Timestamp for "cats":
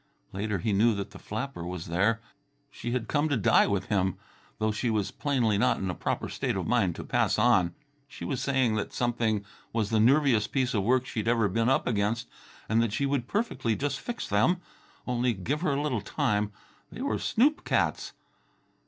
17.63-18.13